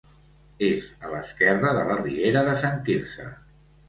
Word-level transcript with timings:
És 0.67 0.85
a 1.07 1.11
l'esquerra 1.11 1.73
de 1.79 1.83
la 1.89 1.97
riera 1.99 2.43
de 2.47 2.55
Sant 2.63 2.81
Quirze. 2.89 3.27